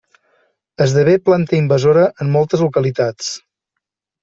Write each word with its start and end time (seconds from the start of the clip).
Esdevé 0.85 1.13
planta 1.29 1.59
invasora 1.59 2.07
en 2.25 2.33
moltes 2.39 2.65
localitats. 2.67 3.31